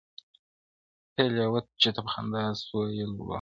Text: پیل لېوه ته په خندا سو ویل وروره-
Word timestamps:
پیل 1.13 1.31
لېوه 1.35 1.61
ته 1.95 1.99
په 2.05 2.09
خندا 2.13 2.41
سو 2.61 2.75
ویل 2.89 3.11
وروره- 3.13 3.29